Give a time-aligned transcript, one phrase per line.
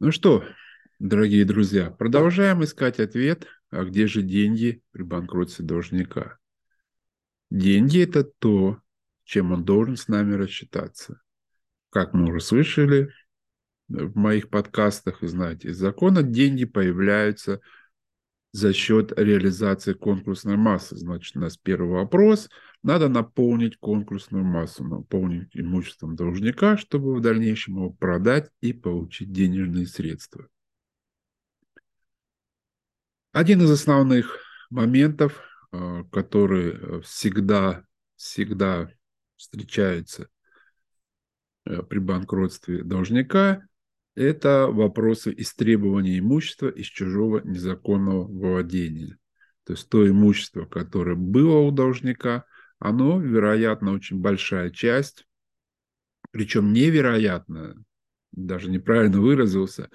[0.00, 0.44] Ну что,
[0.98, 6.38] дорогие друзья, продолжаем искать ответ, а где же деньги при банкротстве должника?
[7.50, 8.80] Деньги– это то,
[9.24, 11.20] чем он должен с нами рассчитаться.
[11.90, 13.10] Как мы уже слышали
[13.88, 17.60] в моих подкастах, и знаете, из закона деньги появляются
[18.52, 20.96] за счет реализации конкурсной массы.
[20.96, 22.48] Значит, у нас первый вопрос.
[22.84, 29.86] Надо наполнить конкурсную массу, наполнить имуществом должника, чтобы в дальнейшем его продать и получить денежные
[29.86, 30.48] средства.
[33.32, 35.40] Один из основных моментов,
[35.72, 38.90] э, который всегда, всегда
[39.36, 40.28] встречается
[41.64, 43.66] э, при банкротстве должника,
[44.14, 49.16] это вопросы истребования имущества из чужого незаконного владения.
[49.64, 52.44] То есть то имущество, которое было у должника,
[52.84, 55.26] оно, вероятно, очень большая часть,
[56.32, 57.82] причем невероятно,
[58.30, 59.88] даже неправильно выразился,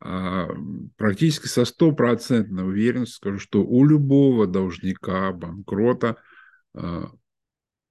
[0.00, 0.50] а
[0.98, 6.18] практически со стопроцентной уверенностью скажу, что у любого должника, банкрота
[6.74, 7.10] а,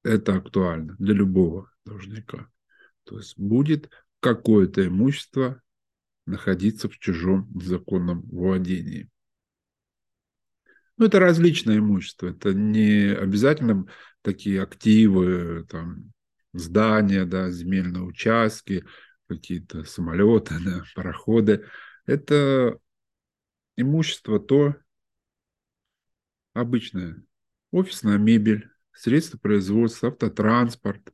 [0.04, 2.52] это актуально, для любого должника.
[3.06, 3.90] То есть будет
[4.20, 5.60] какое-то имущество
[6.28, 9.10] находиться в чужом незаконном владении.
[11.00, 12.28] Ну, это различное имущество.
[12.28, 13.86] Это не обязательно
[14.22, 16.12] такие активы, там,
[16.54, 18.86] здания, да, земельные участки,
[19.28, 21.66] какие-то самолеты, да, пароходы.
[22.06, 22.78] Это
[23.78, 24.76] имущество то
[26.54, 27.24] обычное.
[27.72, 31.14] Офисная мебель, средства производства, автотранспорт,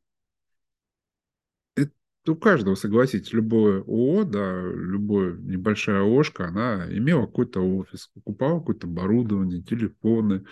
[2.34, 8.88] у каждого, согласитесь, любое ООО, да, любая небольшая ОшКа, она имела какой-то офис, покупала какое-то
[8.88, 10.46] оборудование, телефоны,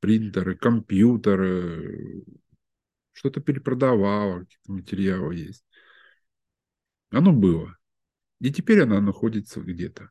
[0.00, 2.24] принтеры, компьютеры,
[3.12, 5.64] что-то перепродавала, какие-то материалы есть.
[7.10, 7.76] Оно было.
[8.40, 10.10] И теперь оно находится где-то.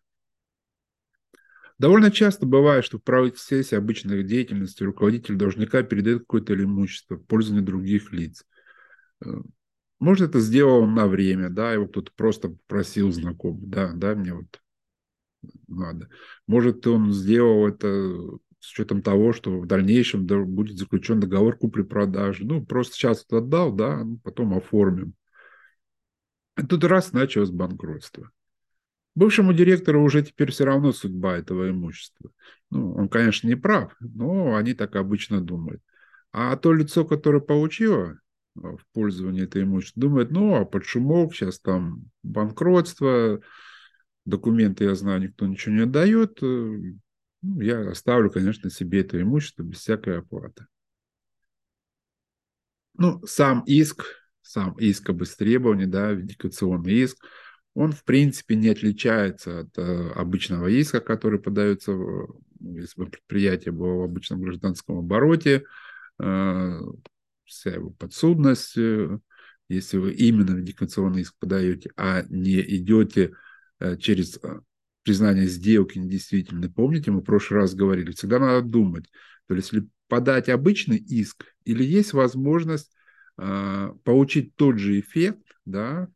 [1.80, 7.66] Довольно часто бывает, что в процессе обычной деятельности руководитель должника передает какое-то имущество в пользование
[7.66, 8.46] других лиц.
[10.00, 14.60] Может, это сделал на время, да, его кто-то просто попросил знакомый, да, да, мне вот
[15.68, 16.10] надо.
[16.48, 17.88] Может, он сделал это
[18.60, 22.46] с учетом того, что в дальнейшем будет заключен договор купли-продажи.
[22.46, 25.14] Ну, просто сейчас отдал, да, ну, потом оформим.
[26.58, 28.32] И тут раз началось банкротство.
[29.16, 32.32] Бывшему директору уже теперь все равно судьба этого имущества.
[32.72, 35.82] Ну, он, конечно, не прав, но они так обычно думают.
[36.32, 38.18] А то лицо, которое получило
[38.56, 43.42] в пользовании это имущество, думает, ну, а под шумок, сейчас там банкротство,
[44.26, 46.46] документы, я знаю, никто ничего не отдает, э,
[47.42, 50.66] ну, я оставлю, конечно, себе это имущество без всякой оплаты.
[52.96, 54.06] Ну, сам иск,
[54.42, 57.18] сам иск об истребовании, да, виндикационный иск,
[57.74, 63.72] он, в принципе, не отличается от э, обычного иска, который подается, ну, если бы предприятие
[63.72, 65.64] было в обычном гражданском обороте,
[66.20, 66.80] э,
[67.46, 69.20] вся его подсудность, э,
[69.70, 73.34] если вы именно вендикационный иск подаете, а не идете
[73.80, 74.60] э, через э,
[75.04, 76.70] признание сделки недействительной.
[76.70, 79.10] Помните, мы в прошлый раз говорили, всегда надо думать,
[79.48, 82.94] то есть если подать обычный иск или есть возможность
[83.38, 86.08] э, получить тот же эффект, да,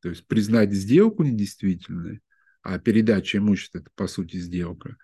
[0.00, 2.20] то есть признать сделку недействительной,
[2.62, 4.96] а передача имущества– это, по сути, сделка,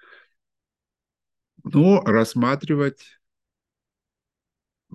[1.63, 3.19] но рассматривать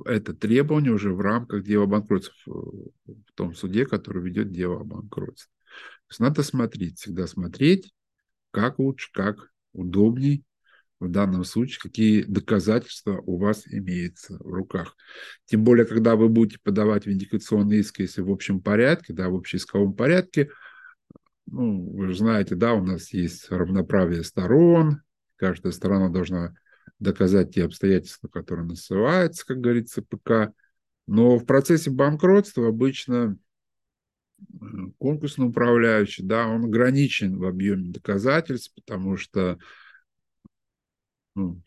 [0.06, 4.84] это требование уже в рамках дела о банкротстве, в том суде, который ведет дело о
[4.84, 5.52] банкротстве.
[6.08, 7.94] То есть надо смотреть, всегда смотреть,
[8.52, 10.44] как лучше, как удобней
[11.00, 14.96] в данном случае, какие доказательства у вас имеются в руках.
[15.46, 19.94] Тем более, когда вы будете подавать виндикационный иск, если в общем порядке, да, в общеисковом
[19.94, 20.50] порядке,
[21.46, 25.02] ну, вы же знаете, да, у нас есть равноправие сторон,
[25.38, 26.54] каждая сторона должна
[27.00, 30.54] доказать те обстоятельства, которые насылаются, как говорится, ПК.
[31.08, 33.38] Но в процессе банкротства обычно
[34.40, 34.66] э,
[34.98, 39.58] конкурсный управляющий, да, он ограничен в объеме доказательств, потому что
[41.36, 41.62] ну,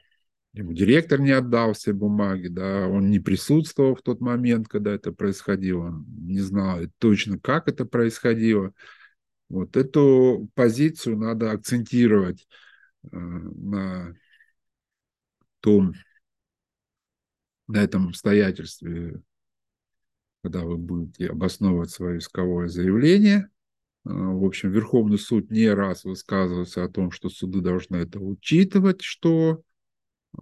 [0.52, 5.12] ему директор не отдал все бумаги, да, он не присутствовал в тот момент, когда это
[5.12, 8.72] происходило, не знал точно, как это происходило.
[9.48, 12.46] Вот эту позицию надо акцентировать
[13.04, 14.14] э, на
[15.62, 15.94] том,
[17.68, 19.22] на этом обстоятельстве,
[20.42, 23.48] когда вы будете обосновывать свое исковое заявление,
[24.04, 29.02] э, в общем, Верховный суд не раз высказывался о том, что суды должны это учитывать,
[29.02, 29.62] что
[30.36, 30.40] э,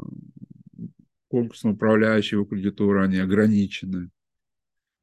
[1.28, 4.10] конкурсно управляющие кредитуры, они ограничены.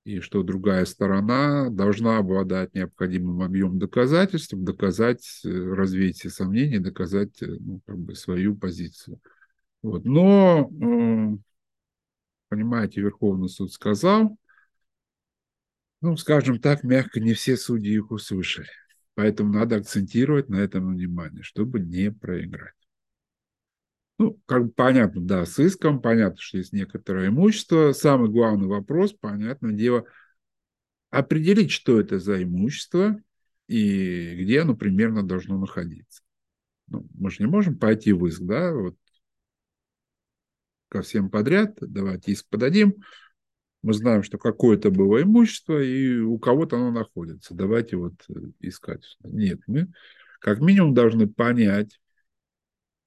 [0.03, 7.41] и что другая сторона должна обладать необходимым объемом доказательств, доказать, э, развеять все сомнения, доказать
[7.41, 9.19] э, ну, как бы свою позицию.
[9.81, 10.05] Вот.
[10.05, 11.37] Но, э,
[12.49, 14.37] понимаете, Верховный суд сказал,
[16.01, 18.69] ну, скажем так, мягко, не все судьи их услышали.
[19.15, 22.73] Поэтому надо акцентировать на этом внимание, чтобы не проиграть.
[24.19, 27.91] Ну, как бы понятно, да, с иском, понятно, что есть некоторое имущество.
[27.93, 30.05] Самый главный вопрос, понятное дело,
[31.09, 33.21] определить, что это за имущество
[33.67, 36.21] и где оно примерно должно находиться.
[36.87, 38.95] Ну, мы же не можем пойти в иск, да, вот
[40.89, 42.95] ко всем подряд, давайте иск подадим,
[43.81, 47.53] мы знаем, что какое-то было имущество, и у кого-то оно находится.
[47.53, 49.17] Давайте вот э, искать.
[49.23, 49.91] Нет, мы
[50.39, 51.99] как минимум должны понять,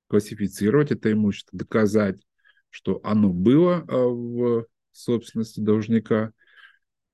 [0.09, 2.21] классифицировать это имущество, доказать,
[2.71, 6.32] что оно было э, в собственности должника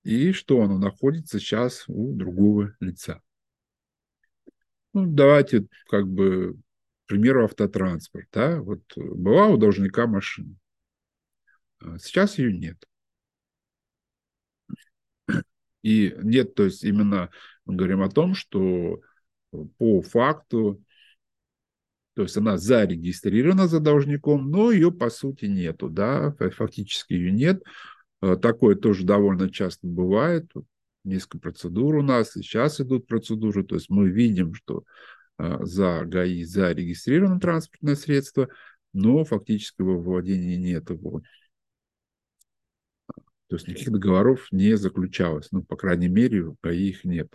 [0.03, 3.21] и что оно находится сейчас у другого лица.
[4.93, 6.57] Ну, давайте как бы
[7.06, 8.26] примеру автотранспорт.
[8.32, 8.61] Да?
[8.61, 10.55] Вот была у должника машина.
[11.81, 12.85] А сейчас ее нет.
[15.82, 17.31] И нет, то есть именно
[17.64, 19.00] мы говорим о том, что
[19.79, 20.82] по факту
[22.17, 27.62] то есть она зарегистрирована за должником, но ее по сути нету, да, фактически ее нет.
[28.23, 30.50] Э, такое тоже довольно часто бывает.
[31.05, 33.64] Несколько процедур у нас, и сейчас идут процедуры.
[33.64, 34.82] То есть мы видим, что э,
[35.38, 38.49] за ГАИ зарегистрировано транспортное средство,
[38.93, 41.23] но фактически его владения нет его.
[43.49, 45.49] То есть никаких договоров не заключалось.
[45.53, 47.33] Ну, по крайней мере, в ГАИ их нет.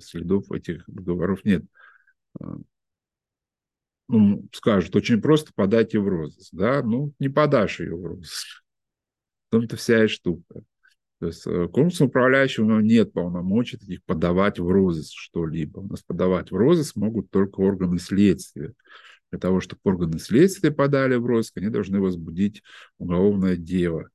[0.00, 1.64] Следов этих договоров нет.
[2.40, 2.56] Э,
[4.08, 8.64] ну, скажут, очень просто подать ее в розыск, да, ну, не подашь ее в розыск.
[9.48, 10.62] В том-то вся и штука.
[11.24, 15.78] То есть э, конкурсным управляющим у нет полномочий таких подавать в розыск что-либо.
[15.78, 18.74] У нас подавать в розыск могут только органы следствия.
[19.30, 22.62] Для того, чтобы органы следствия подали в розыск, они должны возбудить
[22.98, 24.10] уголовное дело.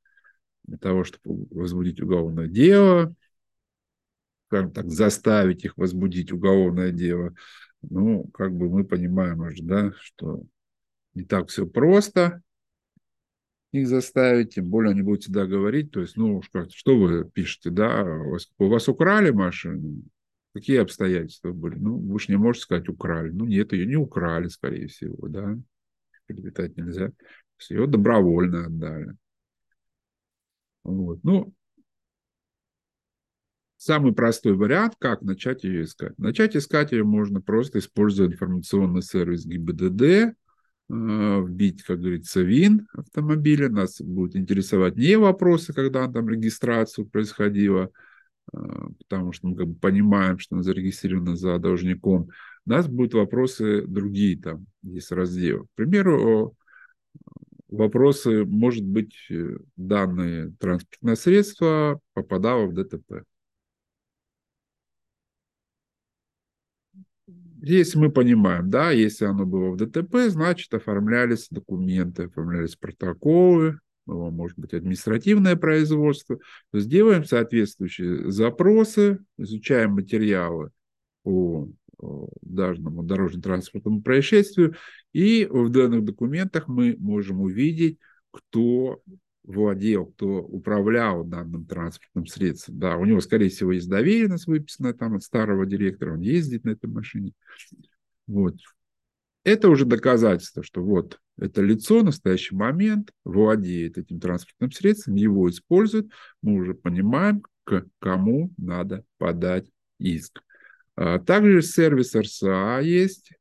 [0.66, 3.16] Для того, чтобы возбудить уголовное дело,
[4.46, 7.34] скажем так, заставить их возбудить уголовное дело,
[7.82, 10.44] ну, как бы мы понимаем уже, да, что
[11.16, 12.44] не так все просто
[13.72, 18.04] их заставить, тем более они будут всегда говорить, то есть, ну, что вы пишете, да,
[18.04, 20.02] у вас, у вас украли машину,
[20.54, 21.76] какие обстоятельства были?
[21.76, 23.30] Ну, вы же не можете сказать, украли.
[23.30, 25.58] Ну, нет, ее не украли, скорее всего, да,
[26.26, 27.12] перелетать нельзя.
[27.70, 29.16] Ее добровольно отдали.
[30.84, 31.20] Вот.
[31.24, 31.54] Ну,
[33.82, 36.18] Самый простой вариант, как начать ее искать.
[36.18, 40.36] Начать искать ее можно просто используя информационный сервис ГИБДД,
[40.90, 43.70] вбить, как говорится, ВИН автомобиля.
[43.70, 47.92] Нас будут интересовать не вопросы, когда там регистрацию происходила,
[48.54, 48.58] э,
[48.98, 52.30] потому что мы как бы понимаем, что она зарегистрирована за должником.
[52.66, 55.66] У нас будут вопросы другие, там есть раздел.
[55.66, 56.56] К примеру,
[57.68, 63.24] вопросы, может быть, э, данное транспортное средство попадало в ДТП.
[67.62, 74.58] Если мы понимаем, да, если оно было в ДТП, значит, оформлялись документы, оформлялись протоколы, может
[74.58, 76.38] быть, административное производство.
[76.38, 80.72] То есть делаем соответствующие запросы, изучаем материалы
[81.24, 81.70] по
[82.42, 84.76] данному дорожно-транспортному происшествию,
[85.12, 88.00] и в данных документах мы можем увидеть,
[88.32, 89.02] кто
[89.50, 92.80] владел, кто управлял данным транспортным средством.
[92.80, 96.72] Да, у него, скорее всего, есть доверенность выписанная там от старого директора, он ездит на
[96.72, 97.34] этой машине.
[98.28, 98.56] Вот.
[99.44, 105.50] Это уже доказательство, что вот это лицо в настоящий момент владеет этим транспортным средством, его
[105.50, 106.12] использует,
[106.44, 110.44] мы уже понимаем, к кому надо подать иск.
[110.96, 113.32] А также сервис РСА есть,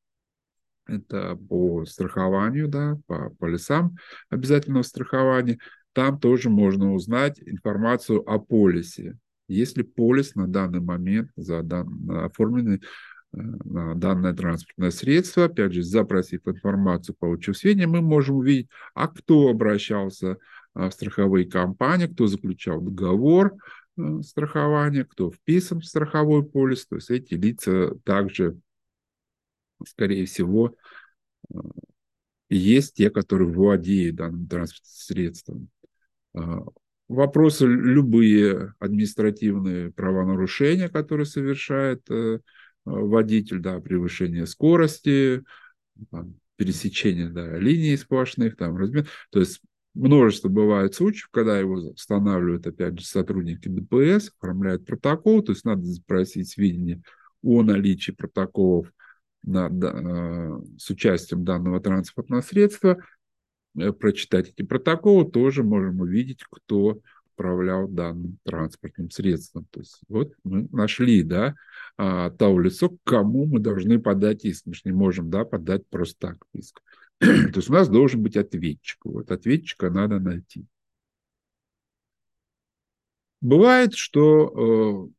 [0.86, 3.96] это по страхованию, да, по полисам
[4.30, 5.58] обязательного страхования
[5.98, 9.18] там тоже можно узнать информацию о полисе.
[9.48, 12.80] Есть ли полис на данный момент за дан, оформленный э,
[13.32, 19.48] на данное транспортное средство, опять же, запросив информацию, получив сведения, мы можем увидеть, а кто
[19.48, 20.36] обращался
[20.76, 23.56] э, в страховые компании, кто заключал договор
[23.96, 26.86] э, страхования, кто вписан в страховой полис.
[26.86, 28.56] То есть эти лица также,
[29.84, 30.76] скорее всего,
[32.50, 35.70] есть те, которые владеют данным транспортным средством.
[36.34, 36.62] А,
[37.08, 42.40] вопросы любые административные правонарушения, которые совершает э,
[42.84, 45.42] водитель, да, превышение скорости,
[46.10, 49.08] там, пересечение да, линий сплошных, там, размер.
[49.30, 49.60] То есть
[49.94, 55.82] множество бывает случаев, когда его устанавливают, опять же, сотрудники ДПС, оформляют протокол, то есть надо
[55.82, 57.02] запросить сведения
[57.42, 58.92] о наличии протоколов
[59.44, 62.98] на, э, с участием данного транспортного средства,
[63.98, 67.00] прочитать эти протоколы, тоже можем увидеть, кто
[67.34, 69.66] управлял данным транспортным средством.
[69.70, 71.54] То есть вот мы нашли, да,
[71.96, 74.66] а, того лицо, к кому мы должны подать иск.
[74.66, 76.82] Мы же не можем, да, подать просто так иск.
[77.20, 78.98] То есть у нас должен быть ответчик.
[79.04, 80.66] Вот ответчика надо найти.
[83.40, 85.17] Бывает, что э,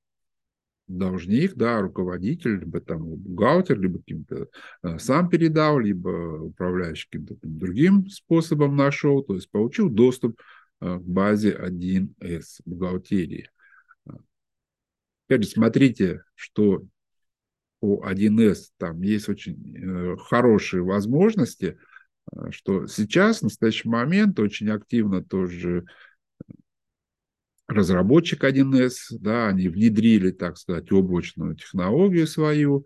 [0.89, 4.47] должник, да, руководитель, либо там бухгалтер, либо каким-то
[4.83, 6.09] э, сам передал, либо
[6.41, 10.41] управляющий каким-то другим способом нашел, то есть получил доступ
[10.81, 13.49] э, к базе 1С бухгалтерии.
[15.27, 16.83] Опять же, смотрите, что
[17.79, 21.77] по 1С там есть очень э, хорошие возможности,
[22.51, 25.85] что сейчас, в настоящий момент, очень активно тоже
[27.69, 32.85] разработчик 1С, да, они внедрили, так сказать, облачную технологию свою,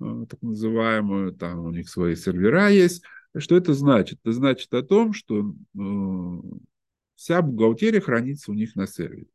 [0.00, 3.02] э, так называемую, там у них свои сервера есть.
[3.36, 4.18] Что это значит?
[4.22, 5.78] Это значит о том, что э,
[7.14, 9.26] вся бухгалтерия хранится у них на сервере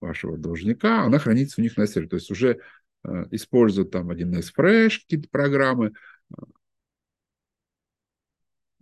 [0.00, 2.10] вашего должника, она хранится у них на сервере.
[2.10, 2.60] То есть уже
[3.04, 5.92] э, используют там 1С Fresh, какие-то программы,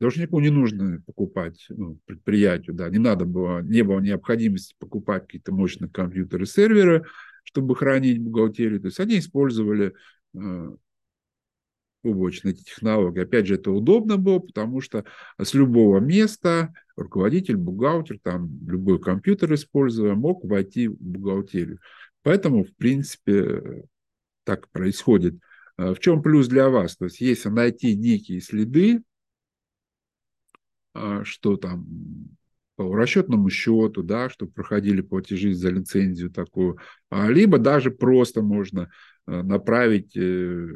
[0.03, 5.53] Должнику не нужно покупать ну, предприятию, да, не надо было, не было необходимости покупать какие-то
[5.53, 7.05] мощные компьютеры, серверы,
[7.45, 8.81] чтобы хранить бухгалтерию.
[8.81, 9.95] То есть они использовали
[10.35, 10.77] э,
[12.03, 13.23] облачные технологии.
[13.23, 15.05] Опять же, это удобно было, потому что
[15.41, 21.79] с любого места руководитель, бухгалтер, там любой компьютер используя, мог войти в бухгалтерию.
[22.25, 23.85] Поэтому, в принципе,
[24.43, 25.37] так происходит.
[25.79, 26.97] Э, в чем плюс для вас?
[26.97, 29.05] То есть, если найти некие следы,
[31.25, 31.87] что там
[32.77, 36.79] по расчетному счету, да, что проходили платежи за лицензию такую,
[37.11, 38.91] а, либо даже просто можно
[39.27, 40.69] а, направить э,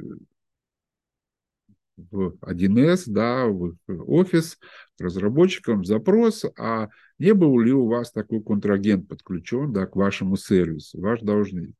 [1.96, 4.58] в 1С, да, в офис
[4.98, 11.00] разработчикам запрос, а не был ли у вас такой контрагент подключен да, к вашему сервису,
[11.00, 11.74] ваш должник.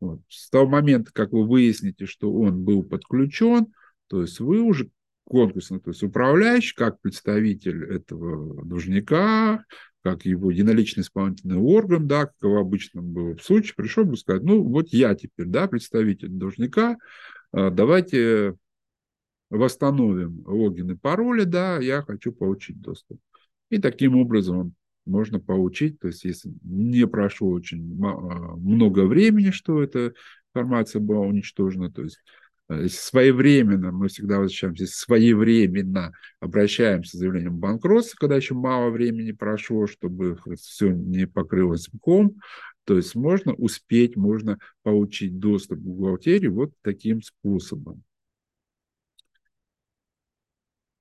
[0.00, 0.20] Вот.
[0.28, 3.72] С того момента, как вы выясните, что он был подключен,
[4.08, 4.90] то есть вы уже
[5.24, 9.64] конкурсный, то есть управляющий, как представитель этого должника,
[10.02, 14.62] как его единоличный исполнительный орган, да, как в обычном было случае, пришел бы сказать, ну,
[14.62, 16.98] вот я теперь, да, представитель должника,
[17.52, 18.56] а, давайте
[19.48, 23.20] восстановим логин и пароли, да, я хочу получить доступ.
[23.70, 24.74] И таким образом
[25.06, 30.14] можно получить, то есть если не прошло очень а, много времени, что эта
[30.54, 32.18] информация была уничтожена, то есть
[32.88, 40.38] своевременно, мы всегда возвращаемся, своевременно обращаемся с заявлением банкротства, когда еще мало времени прошло, чтобы
[40.56, 42.36] все не покрылось мком,
[42.84, 48.02] то есть можно успеть, можно получить доступ к бухгалтерии вот таким способом.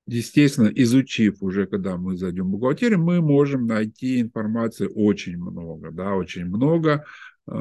[0.07, 6.15] Естественно, изучив уже, когда мы зайдем в бухгалтерию, мы можем найти информации очень много, да,
[6.15, 7.05] очень много
[7.47, 7.51] э,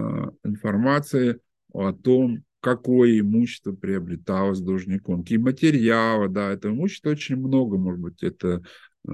[0.45, 1.39] информации
[1.73, 8.23] о том, какое имущество приобреталось должником, какие материалы, да, это имущество очень много, может быть,
[8.23, 8.63] это,
[9.09, 9.13] э,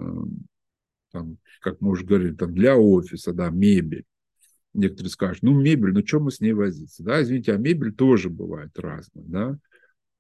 [1.13, 4.05] там, как мы уже говорили, там, для офиса, да, мебель.
[4.75, 8.29] Некоторые скажут, ну, мебель, ну, что мы с ней возиться, да, извините, а мебель тоже
[8.29, 9.59] бывает разная, да.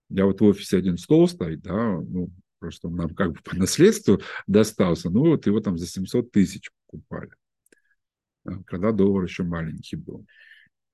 [0.08, 2.30] Я вот в офисе один стол стоит, да, ну,
[2.60, 6.70] просто он нам как бы по наследству достался, ну, вот его там за 700 тысяч
[6.86, 7.30] покупали,
[8.66, 10.24] когда доллар еще маленький был.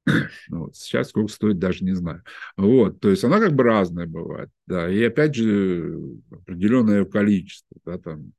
[0.49, 0.76] Ну вот.
[0.76, 2.23] Сейчас сколько стоит, даже не знаю.
[2.56, 5.99] Вот, то есть она как бы разная бывает, да, и опять же
[6.30, 8.32] определенное количество, да, там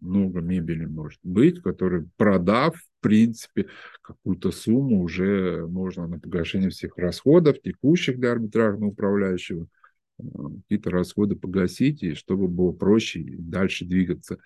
[0.00, 3.68] много мебели может быть, которые, продав, в принципе,
[4.02, 9.68] какую-то сумму уже можно на погашение всех расходов, текущих для арбитражного управляющего,
[10.18, 10.24] э,
[10.62, 14.38] какие-то расходы погасить, и чтобы было проще дальше двигаться.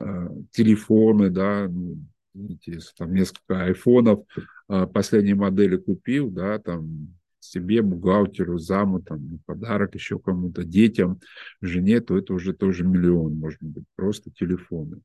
[0.00, 1.70] Э, телефоны, да,
[2.34, 4.24] ну, видите, там несколько айфонов,
[4.68, 11.20] а, последней модели купил, да, там себе, бухгалтеру, заму, там, подарок еще кому-то, детям,
[11.60, 15.00] жене, то это уже тоже миллион, может быть, просто телефоны.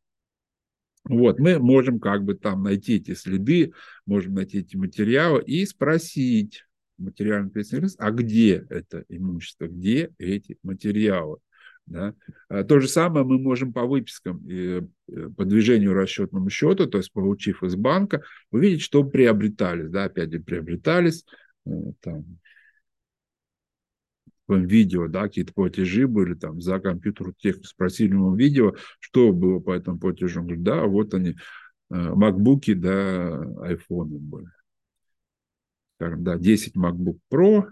[1.03, 3.73] Вот, мы можем как бы там найти эти следы,
[4.05, 6.65] можем найти эти материалы и спросить
[6.97, 11.37] материальный ответственный а где это имущество, где эти материалы.
[11.87, 12.13] Да?
[12.49, 16.97] А то же самое мы можем по выпискам и э, по движению расчетному счету, то
[16.97, 19.89] есть получив из банка, увидеть, что приобретались.
[19.89, 20.05] Да?
[20.05, 21.25] Опять же, приобретались
[21.65, 22.25] э, там,
[24.49, 29.71] видео, да, какие-то платежи были там за компьютер тех, спросили ему видео, что было по
[29.71, 30.41] этому платежу.
[30.41, 31.35] Он говорит, да, вот они,
[31.89, 34.47] макбуки, да, айфоны были.
[35.95, 37.65] Скажем, да, 10 MacBook Pro,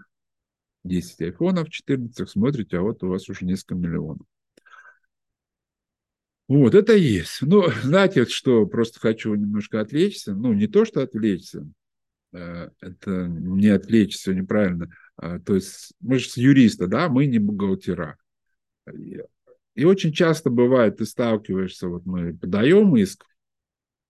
[0.86, 4.26] 10 айфонов 14, смотрите, а вот у вас уже несколько миллионов.
[6.48, 7.38] Вот, это есть.
[7.42, 10.34] Ну, знаете, что просто хочу немножко отвлечься.
[10.34, 11.66] Ну, не то, что отвлечься,
[12.32, 14.88] э, это не отвлечься неправильно.
[15.16, 18.18] А, то есть мы же юристы, да, мы не бухгалтера.
[19.74, 23.26] И очень часто бывает, ты сталкиваешься, вот мы подаем иск,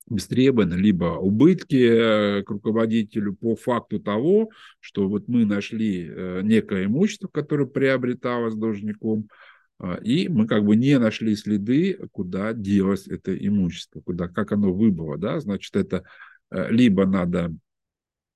[0.09, 6.87] бестребовательно, либо убытки э, к руководителю по факту того, что вот мы нашли э, некое
[6.87, 9.29] имущество, которое приобреталось должником,
[9.79, 14.73] а, и мы как бы не нашли следы, куда делось это имущество, куда, как оно
[14.73, 16.05] выбыло, да, значит, это
[16.51, 17.53] э, либо надо,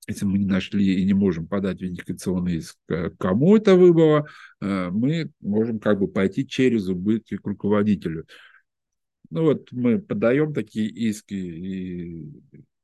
[0.08, 2.76] если мы не нашли и не можем подать виндикационный иск,
[3.18, 4.26] кому это выбыло,
[4.60, 8.26] мы можем как бы пойти через убытки к руководителю.
[9.30, 12.26] Ну вот мы подаем такие иски, и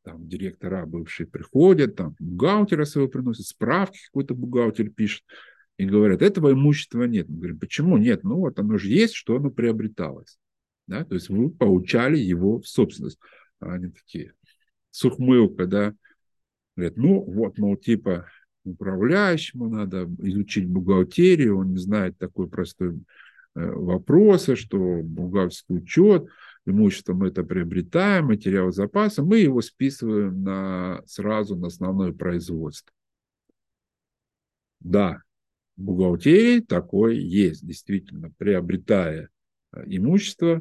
[0.03, 5.25] там директора бывшие приходят, там бухгалтера своего приносят, справки какой-то бухгалтер пишет,
[5.77, 7.29] и говорят, этого имущества нет.
[7.29, 8.23] Мы говорим, почему нет?
[8.23, 10.39] Ну вот оно же есть, что оно приобреталось.
[10.87, 11.05] Да?
[11.05, 13.19] То есть вы получали его в собственность.
[13.59, 14.33] А они такие,
[14.91, 15.95] с ухмылкой, да,
[16.77, 18.27] говорят, ну вот, мол, типа
[18.65, 22.99] управляющему надо изучить бухгалтерию, он не знает такой простой
[23.57, 26.29] вопросы, что бухгалтерский учет,
[26.67, 32.93] имущество мы это приобретаем, материал запаса, мы его списываем на, сразу на основное производство.
[34.81, 35.23] Да,
[35.77, 39.31] в бухгалтерии такое есть, действительно, приобретая
[39.73, 40.61] э, имущество,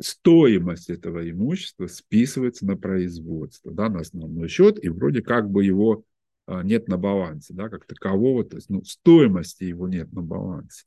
[0.00, 6.04] стоимость этого имущества списывается на производство, да, на основной счет, и вроде как бы его
[6.46, 10.84] э, нет на балансе, да, как такового, то есть ну, стоимости его нет на балансе.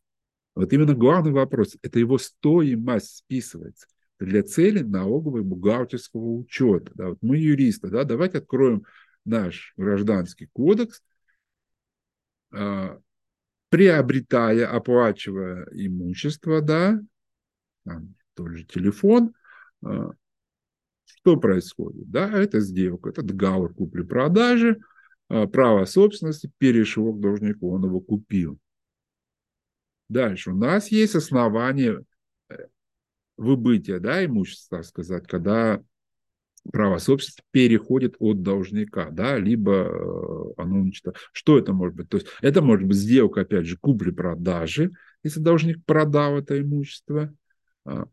[0.55, 3.87] Вот именно главный вопрос– это его стоимость списывается
[4.19, 6.91] для цели налогового бухгалтерского учета.
[6.95, 8.83] Да, вот мы юристы, да, давайте откроем
[9.25, 11.01] наш гражданский кодекс,
[12.51, 12.97] э,
[13.69, 16.99] приобретая, оплачивая имущество, да,
[17.85, 19.33] там, тот телефон,
[19.85, 20.09] э,
[21.05, 22.09] что происходит?
[22.09, 24.79] Да, это сделка, это договор купли-продажи,
[25.29, 28.59] э, право собственности перешло к должнику, он его купил.
[30.09, 30.51] Дальше.
[30.51, 32.03] У нас есть основания
[32.49, 32.55] э,
[33.37, 35.81] выбытия да, имущества, так сказать, когда
[36.71, 41.19] право собственности переходит от должника, да, либо э, оно уничтожено.
[41.31, 42.09] Что это может быть?
[42.09, 44.91] То есть это может быть сделка, опять же, купли-продажи,
[45.23, 47.33] если должник продал это имущество.
[47.85, 48.05] А,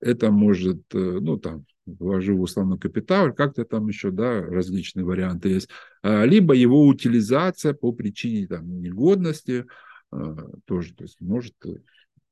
[0.00, 5.50] это может, э, ну, там, вложил в условный капитал, как-то там еще, да, различные варианты
[5.50, 5.68] есть.
[6.02, 9.66] А, либо его утилизация по причине там, негодности,
[10.66, 11.54] тоже, то есть может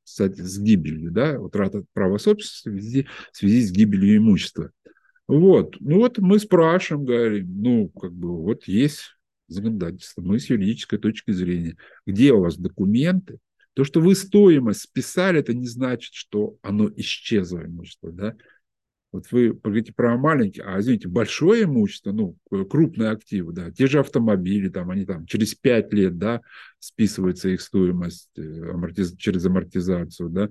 [0.04, 4.70] стать с гибелью, да, утрата права собственности в связи, в связи с гибелью имущества.
[5.28, 9.16] Вот, ну вот мы спрашиваем, говорим, ну, как бы, вот есть
[9.48, 13.38] законодательство, мы с юридической точки зрения, где у вас документы,
[13.74, 18.36] то, что вы стоимость списали, это не значит, что оно исчезло имущество, да,
[19.12, 24.00] вот вы говорите про маленькие, а, извините, большое имущество, ну, крупные активы, да, те же
[24.00, 26.40] автомобили, там, они там через 5 лет, да,
[26.78, 29.14] списывается их стоимость э, амортиз...
[29.16, 30.48] через амортизацию, да,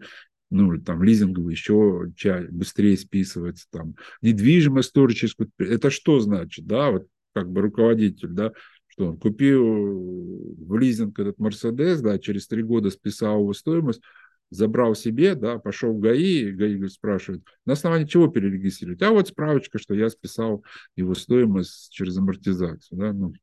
[0.52, 2.08] ну, там, лизинговый еще
[2.52, 5.36] быстрее списывается, там, недвижимость тоже через...
[5.58, 8.52] Это что значит, да, вот как бы руководитель, да,
[8.88, 14.02] что он купил в лизинг этот Мерседес, да, через три года списал его стоимость,
[14.51, 19.01] забрал себе, да, пошел в ГАИ, и ГАИ спрашивает, на основании чего перерегистрировать?
[19.01, 20.63] А вот справочка, что я списал
[20.95, 23.33] его стоимость через амортизацию, да, ну,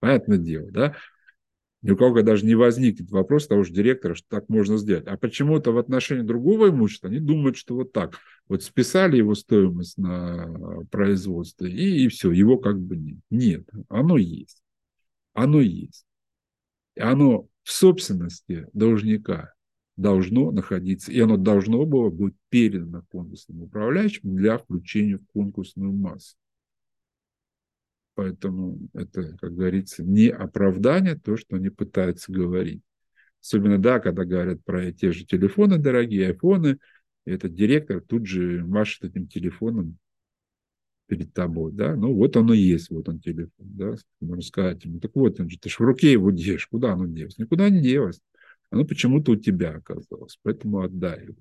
[0.00, 0.96] понятное дело, да.
[1.82, 5.06] Ни у кого даже не возникнет вопрос того же директора, что так можно сделать.
[5.06, 8.18] А почему-то в отношении другого имущества они думают, что вот так.
[8.48, 13.20] Вот списали его стоимость на производство, и, и все, его как бы нет.
[13.30, 14.62] Нет, оно есть.
[15.32, 16.04] Оно есть.
[16.98, 19.54] Оно в собственности должника
[20.00, 26.36] должно находиться, и оно должно было быть передано конкурсным управляющим для включения в конкурсную массу.
[28.14, 32.82] Поэтому это, как говорится, не оправдание, то, что они пытаются говорить.
[33.42, 36.78] Особенно, да, когда говорят про те же телефоны дорогие, айфоны,
[37.24, 39.96] этот директор тут же машет этим телефоном
[41.06, 45.10] перед тобой, да, ну вот оно есть, вот он телефон, да, можно сказать ему, так
[45.14, 47.36] вот он же, ты же в руке его держишь, куда оно делось?
[47.38, 48.20] Никуда не делось.
[48.70, 51.36] Оно почему-то у тебя оказалось, поэтому отдай его.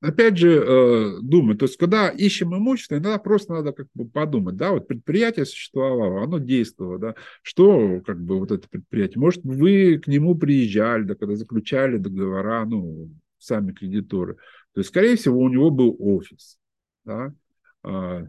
[0.00, 4.56] опять же, э, думать, то есть, когда ищем имущество, иногда просто надо как бы подумать,
[4.56, 9.98] да, вот предприятие существовало, оно действовало, да, что как бы вот это предприятие, может, вы
[9.98, 14.34] к нему приезжали, да, когда заключали договора, ну, сами кредиторы,
[14.74, 16.58] то есть, скорее всего, у него был офис,
[17.04, 17.34] да,
[17.82, 18.26] а,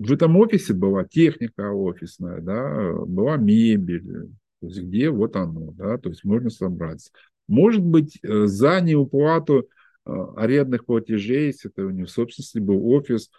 [0.00, 5.98] в этом офисе была техника офисная, да, была мебель, то есть где вот оно, да,
[5.98, 7.12] то есть можно собраться.
[7.48, 9.68] Может быть, э, за неуплату
[10.06, 13.30] э, арендных платежей, если это у него в собственности был офис,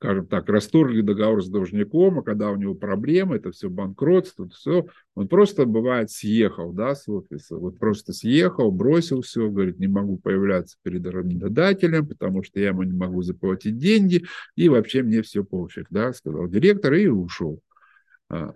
[0.00, 4.54] скажем так, расторгли договор с должником, а когда у него проблемы, это все банкротство, это
[4.54, 7.58] все, он просто, бывает, съехал да, с офиса.
[7.58, 12.82] Вот просто съехал, бросил все, говорит, не могу появляться перед арендодателем, потому что я ему
[12.84, 14.24] не могу заплатить деньги,
[14.56, 17.60] и вообще мне все пофиг, да, сказал директор, и ушел.
[18.30, 18.54] А,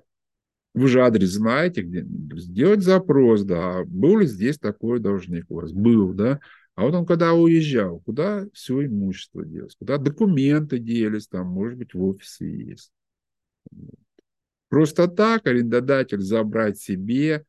[0.73, 2.07] вы же адрес знаете, где
[2.41, 5.73] сделать запрос, да, был ли здесь такой должник у вас?
[5.73, 6.41] Был, да.
[6.75, 11.95] А вот он когда уезжал, куда все имущество делось, куда документы делись, там, может быть,
[11.95, 12.93] в офисе есть.
[14.69, 17.45] Просто так арендодатель забрать себе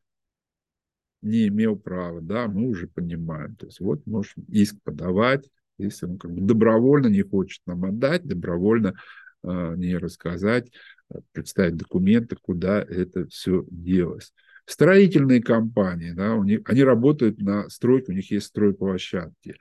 [1.22, 3.56] не имел права, да, мы уже понимаем.
[3.56, 8.24] То есть вот можем иск подавать, если он как бы добровольно не хочет нам отдать,
[8.24, 8.94] добровольно
[9.42, 10.70] э, не рассказать,
[11.08, 14.32] а, представить документы, куда это все делось
[14.66, 19.56] строительные компании, да, у них, они работают на стройке, у них есть стройплощадки.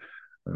[0.45, 0.51] А,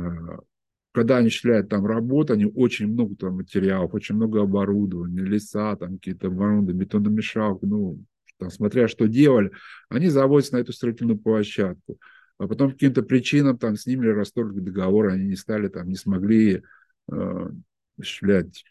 [0.92, 5.96] когда они осуществляют там работу, они очень много там материалов, очень много оборудования, леса, там
[5.96, 8.04] какие-то оборудования, бетономешалки, ну,
[8.38, 9.52] там, смотря что делали,
[9.90, 12.00] они заводятся на эту строительную площадку.
[12.38, 15.96] А потом по каким-то причинам там с ними расторгли договор, они не стали там, не
[15.96, 16.64] смогли
[17.12, 17.50] э,
[17.98, 18.64] осуществлять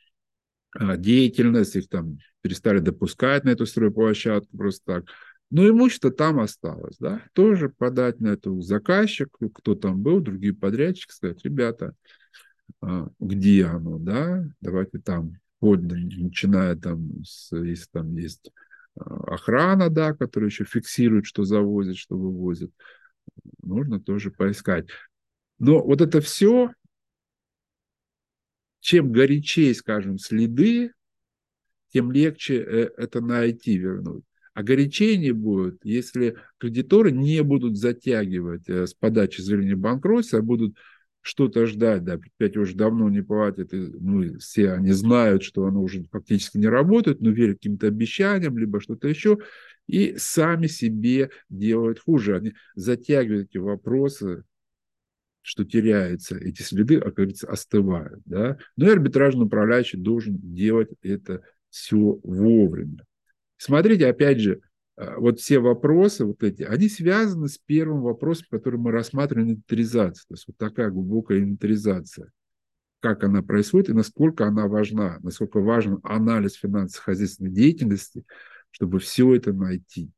[0.81, 5.05] э, деятельность, их там перестали допускать на эту стройплощадку просто так.
[5.51, 11.13] Но имущество там осталось, да, тоже подать на эту заказчик, кто там был, другие подрядчики,
[11.13, 11.95] сказать, ребята,
[12.83, 18.51] а, где оно, да, давайте там, вот, начиная там, с, если там есть
[18.95, 22.71] а, охрана, да, которая еще фиксирует, что завозит, что вывозит,
[23.63, 24.89] нужно тоже поискать.
[25.59, 26.73] Но вот это все,
[28.81, 30.93] чем горячее, скажем, следы,
[31.91, 34.25] тем легче э, это найти, вернуть.
[34.59, 40.77] А горячение будет, если кредиторы не будут затягивать э, с подачи заявления банкротства, а будут
[41.21, 45.81] что-то ждать, да, предприятие уже давно не платит, и, ну, все они знают, что оно
[45.81, 49.39] уже фактически не работает, но верят каким-то обещаниям, либо что-то еще,
[49.87, 52.35] и сами себе делают хуже.
[52.35, 54.43] Они затягивают эти вопросы,
[55.41, 58.23] что теряются эти следы, а, как говорится, остывают.
[58.25, 58.59] Да?
[58.77, 63.05] Но и арбитражный управляющий должен делать это все вовремя.
[63.59, 64.61] Смотрите, опять же,
[64.97, 70.25] а, вот все вопросы вот эти, они связаны с первым вопросом, который мы рассматриваем, инвентаризация.
[70.29, 72.31] То есть вот такая глубокая инвентаризация.
[73.01, 78.25] Как она происходит и насколько она важна, насколько важен анализ финансово-хозяйственной деятельности,
[78.71, 80.11] чтобы все это найти,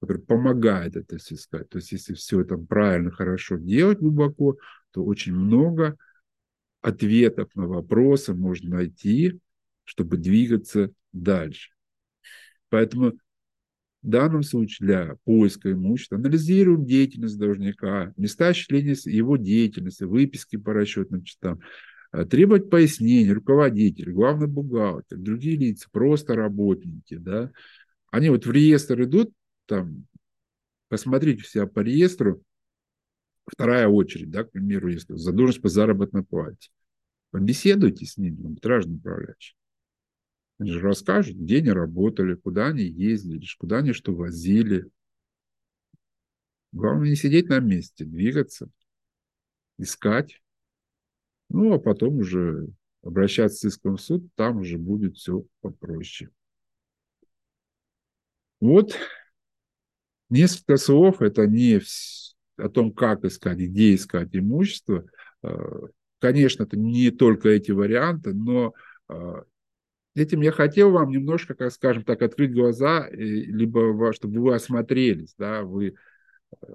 [0.00, 1.68] который помогает это все искать.
[1.68, 4.56] То есть если все это правильно, хорошо делать глубоко,
[4.92, 5.96] то очень много
[6.80, 9.38] ответов на вопросы можно найти,
[9.84, 11.70] чтобы двигаться дальше.
[12.70, 13.12] Поэтому
[14.02, 20.72] в данном случае для поиска имущества анализируем деятельность должника, места осуществления его деятельности, выписки по
[20.72, 21.60] расчетным счетам,
[22.12, 27.50] э, требовать пояснений руководитель, главный бухгалтер, другие лица, просто работники, да,
[28.10, 29.32] они вот в реестр идут,
[29.66, 30.06] там,
[30.88, 32.42] посмотрите себя по реестру,
[33.46, 36.70] вторая очередь, да, к примеру, если задолженность по заработной плате,
[37.32, 39.59] побеседуйте с ним, арбитражный управляющий.
[40.60, 44.90] Они же расскажут, где они работали, куда они ездили, куда они что возили.
[46.72, 48.68] Главное не сидеть на месте, двигаться,
[49.78, 50.42] искать.
[51.48, 52.68] Ну, а потом уже
[53.02, 56.28] обращаться с иском в суд, там уже будет все попроще.
[58.60, 58.94] Вот
[60.28, 61.80] несколько слов, это не
[62.58, 65.06] о том, как искать, где искать имущество.
[65.42, 65.86] А,
[66.18, 68.74] конечно, это не только эти варианты, но
[69.08, 69.44] а,
[70.14, 75.62] этим я хотел вам немножко, как скажем так, открыть глаза, либо чтобы вы осмотрелись, да,
[75.62, 75.94] вы
[76.60, 76.66] э,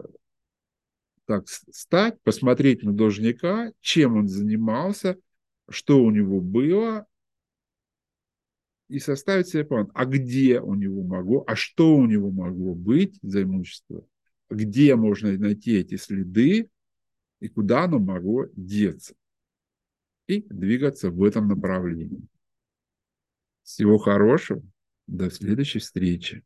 [1.26, 5.18] так стать, посмотреть на должника, чем он занимался,
[5.70, 7.08] что у него было,
[8.88, 13.18] и составить себе план, а где у него могло, а что у него могло быть
[13.22, 14.06] за имущество,
[14.50, 16.70] где можно найти эти следы
[17.40, 19.16] и куда оно могло деться,
[20.28, 22.22] и двигаться в этом направлении.
[23.66, 24.62] Всего хорошего.
[25.08, 26.44] До следующей встречи.